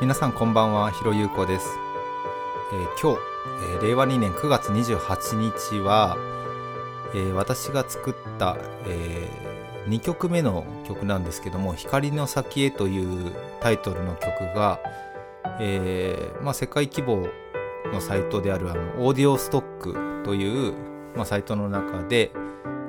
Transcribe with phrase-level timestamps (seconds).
[0.00, 1.76] 皆さんこんばんは、ひろゆうこです。
[2.72, 3.20] えー今日、
[3.72, 6.16] えー令和2年9月28日は、
[7.16, 8.56] えー私が作った、
[8.86, 9.28] え
[9.88, 14.78] 2曲目の曲なんですけども、光の先へというタイトルの曲が、
[15.58, 17.26] えまあ、世界規模
[17.92, 20.74] のサイトであるあのオーディオストックという、
[21.16, 22.30] まあ、サイトの中で、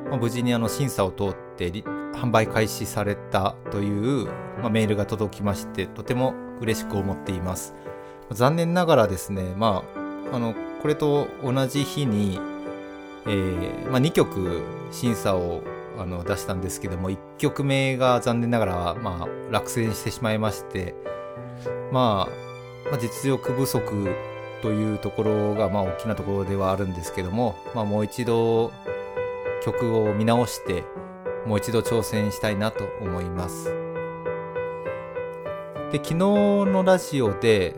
[0.10, 1.72] まあ、無事にあの審査を通って
[2.20, 4.28] 販売開始されたという、
[4.62, 7.74] まあ、メールが届きましてとても嬉しく思っています。
[8.32, 9.84] 残念ながらですねま
[10.32, 12.40] ああのこれと同じ日に、
[13.26, 15.62] えーまあ、2曲審査を
[15.98, 20.96] あの出したんですけども1曲目が残念ながら、まあ、落選してしまいまして、
[21.92, 24.16] まあ、まあ実力不足
[24.62, 28.72] というところがまあ大きなところではあるんですけども、まあ、もう一度
[29.64, 30.84] 曲を見直して
[31.46, 33.66] もう一度挑戦したいなと思います
[35.92, 37.76] で昨日のラジオで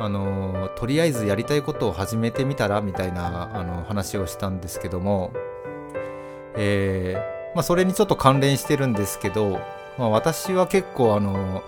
[0.00, 5.32] あのとりあえずやりたいことを始めてみたらみたいなあの話をしたんですけども
[6.56, 9.60] えーまあ、それにちょっと関連してるんですけど、
[9.98, 11.62] まあ、私は結構あの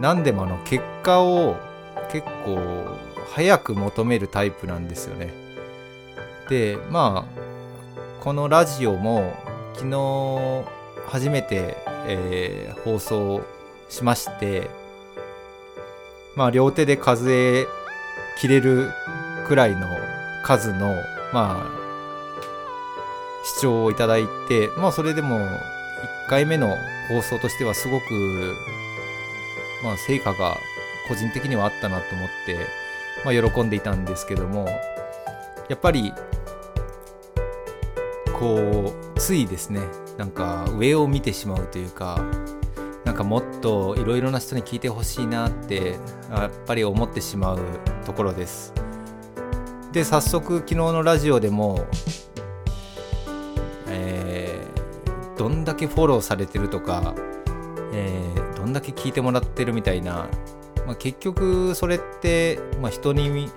[0.00, 1.56] 何でもあの結果を
[2.10, 2.58] 結構
[3.32, 5.32] 早く求めるタイプなんですよね。
[6.48, 7.49] でまあ
[8.20, 9.32] このラジオも
[9.72, 10.64] 昨日
[11.06, 13.42] 初めて、えー放送
[13.90, 14.70] しまして
[16.34, 17.66] まあ両手で数え
[18.40, 18.90] 切れる
[19.46, 19.86] くらいの
[20.44, 20.94] 数の
[21.32, 21.66] まあ
[23.44, 25.48] 視聴をいただいてまあそれでも1
[26.28, 26.74] 回目の
[27.08, 28.54] 放送としてはすごく
[29.82, 30.56] まあ成果が
[31.08, 32.66] 個人的にはあったなと思って、
[33.24, 34.66] まあ、喜んでいたんですけども
[35.68, 36.14] やっぱり
[38.40, 39.82] こうついですね
[40.16, 42.18] なんか上を見てしまうというか
[43.04, 45.98] なんかもっといろいろな人に聞いてほしいなって
[46.30, 47.60] やっぱり思ってしまう
[48.06, 48.72] ところです。
[49.92, 51.86] で早速昨日のラジオでも
[53.88, 57.14] えーどんだけフォローされてるとか、
[57.92, 60.28] えーどんだけ聞いてもらってるみたいな、
[60.86, 63.48] まあ、結局それって、まあ、人に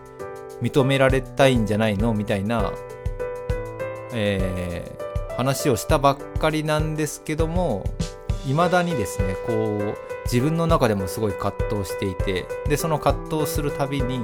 [0.61, 2.13] 認められたいんじゃないの？
[2.13, 2.71] みたいな、
[4.13, 7.83] えー話をしたばっかりなんですけども
[8.45, 14.19] 未だにですねこう自分の中でもすごい葛藤していてでその葛藤するたびにい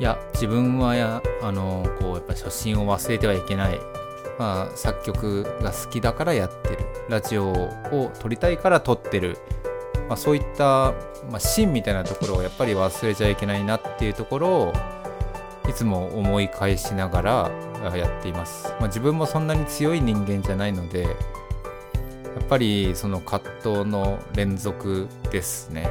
[0.00, 3.80] や自分はやあのこうやっぱ初心を忘れてはいけない。
[4.38, 6.78] まあ、作曲が好きだからやってる。
[7.08, 9.36] ラジオを撮りたいから撮ってる、
[10.08, 10.92] まあ、そういった、
[11.28, 14.72] まあ、芯みたいなところをやっぱり忘れちゃいけないなっていうところを
[15.68, 17.50] いつも思い返しながら
[17.82, 21.12] やっています、まあ、自分もそんなに強い人間じゃないのでやっ
[22.48, 25.90] ぱりその葛藤の連続ですね。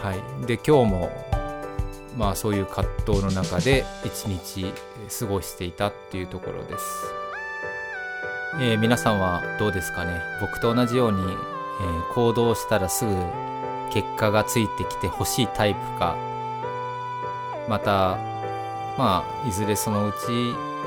[0.00, 0.46] はい。
[0.46, 1.10] で今日も
[2.16, 4.72] まあそういう葛藤の中で一日
[5.20, 6.84] 過ごしていたっていうところです、
[8.60, 10.20] えー皆さんはどうですかね？
[10.40, 13.14] 僕と同じように、えー行動したらすぐ
[13.92, 16.16] 結果がついてきてほしいタイプか
[17.68, 18.16] また
[18.98, 20.16] まあいずれそのうち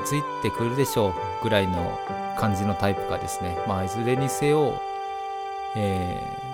[0.04, 1.98] ついてくるでしょうぐらいの
[2.38, 3.58] 感じのタイプかですね。
[3.66, 4.80] まあいずれにせよ、
[5.76, 6.50] えー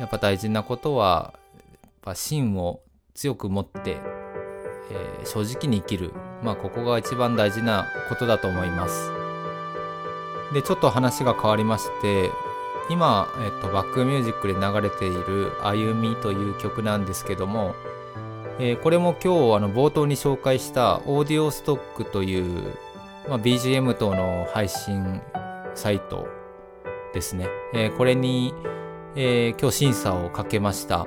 [0.00, 1.34] やっぱ大事なことは
[1.82, 2.80] やっぱ芯を
[3.14, 4.00] 強く持って、
[4.90, 6.12] えー正直に生きる。
[6.42, 9.10] まあここが一番大事なことだと思います。
[10.52, 12.30] でちょっと話が変わりまして
[12.88, 17.74] 今、えっと、バックミュージックで流れている「歩み」という曲なんですけども、
[18.60, 22.74] えーこれも今日あの冒頭に紹介したオーディオストックという、
[23.28, 25.20] まあ、BGM 等の配信
[25.74, 26.26] サイト
[27.14, 28.52] ですね、えーこれに、
[29.14, 31.06] えー今日審査をかけました。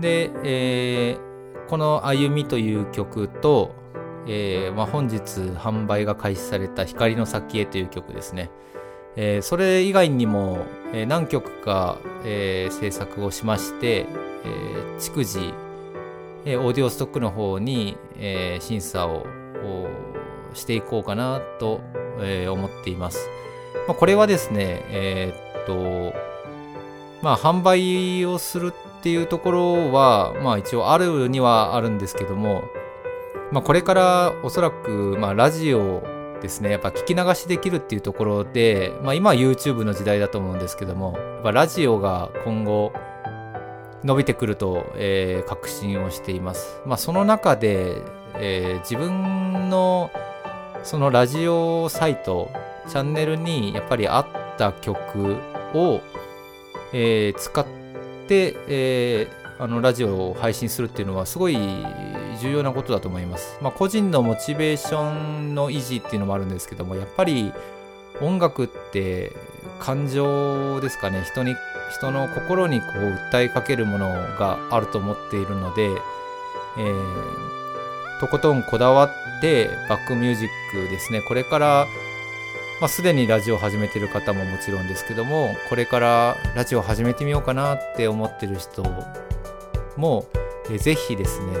[0.00, 1.28] で、えー
[1.68, 3.72] この「歩み」という曲と、
[4.26, 8.50] えーまあ、本日販売が開始された「光の先へ」という曲ですね、
[9.16, 10.64] えーそれ以外にも、
[10.94, 14.06] えー何曲か、えー制作をしまして、
[14.44, 15.52] えー逐次、
[16.44, 19.26] えーオーディオストックの方に、えー審査を
[20.54, 21.80] していこうかなと、
[22.20, 23.28] えー思っています、
[23.86, 26.16] まあ、これはですねえーっと
[27.22, 32.64] まあ販売をするっていうところはまあ一応あるにはあるんですけども
[33.52, 36.02] まあこれからおそらくまあラジオ
[36.40, 42.92] ですねやっぱ聞き流しできるっていうところでまあ今は YouTube の時代だと思うんですけどもやっぱラジオが今後
[44.04, 48.02] 伸びてくると、えー確信をしていますまあその中で、
[48.36, 50.10] えー自分の
[50.84, 52.50] そのラジオサイト
[52.88, 55.36] チャンネルにやっぱり合った曲
[55.74, 56.00] を
[56.92, 57.66] えー、使っ
[58.26, 61.56] て、えー、あのラジオを配信するっていうのはすごい
[62.40, 63.58] 重要なことだと思います。
[63.60, 67.52] まあ、個人のモチベーションの維持っていうのもあるんですけどもやっぱり
[68.20, 69.32] 音楽って
[69.78, 71.22] 感情ですかね。
[71.24, 71.56] 人に
[71.92, 75.88] 人の心にこう訴えかけるものがあると思っているので、
[76.78, 81.22] えー、とことんこだわってバックミュージックですね。
[81.22, 81.86] これから
[82.80, 88.84] まあ、すでにラジオを始めてる方ももちろんですけどもこれからラジオを始めてみようかなって思ってる人
[89.96, 90.26] も、
[90.70, 91.52] えー、ぜひですね、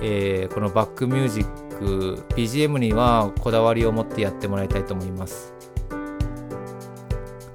[0.00, 5.52] えー、このバックミュージック BGM にはこだわりを持ってやってもらいたいと思います。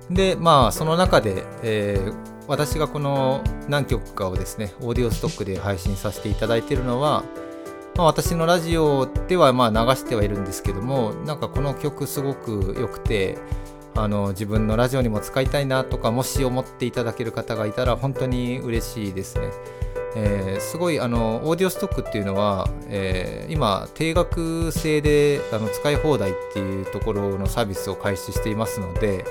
[0.10, 2.14] でまあその中で、えー、
[2.48, 7.24] 私がこの何曲かをですねオーディオストックで配信させていただいているのは、
[7.96, 13.38] まあ、私のラジオではまあ流してはいるんですけどもなんかこの曲すごく良くて
[13.96, 19.52] あの自分のラジオにも使いたいなとかもし思っていただける方がいたら本当に嬉しいですね。
[20.16, 29.24] えー、すごいあのオーディオストックっていうのは、えー、今定額制であの使い放題っていうところのサービスを開始していますので、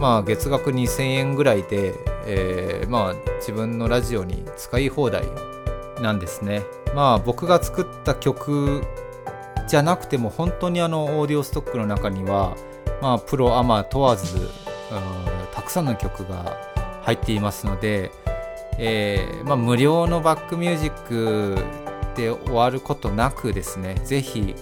[0.00, 1.94] まあ、月額2000円ぐらいで、
[2.24, 5.24] えー、まあ、自分のラジオに使い放題
[6.00, 6.62] なんですね。
[6.94, 8.82] まあ、僕が作った曲
[9.68, 12.56] じゃなくても本当にあのオーディオストックの中には、
[13.02, 14.48] まあ、プロアマ問わず、
[15.52, 16.56] たくさんの曲が
[17.02, 18.10] 入っていますので、
[18.78, 21.62] えー、まあ、無料のバックミュージック
[22.16, 24.54] で終わることなくですねぜひ、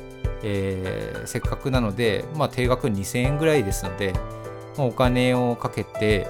[0.43, 4.13] えー、せっかくなので、まあ、定額2000円ぐらいですので、
[4.87, 6.27] お金をかけて、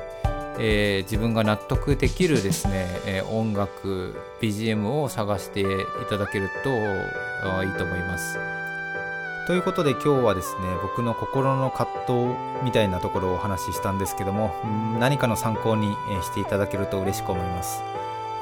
[0.59, 5.67] えー、自分が納得できるですね、えー、音楽 BGM を探してい
[6.09, 8.39] ただけるといいと思います。
[9.47, 14.53] ということで今日はですね僕の心の葛藤みたいなところをお話ししたんですけども
[14.99, 17.83] 何かの参考にしていただけると嬉しく思います。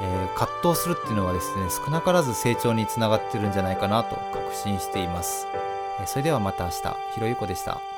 [0.01, 5.47] えー、葛藤するっていうのはですね少なからず成長につながってるんじゃないかなと確信しています。
[6.05, 7.96] それではまた明日ひろゆこでした。